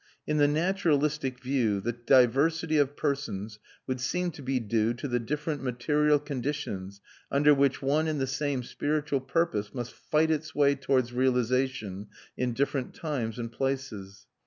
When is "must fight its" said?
9.75-10.55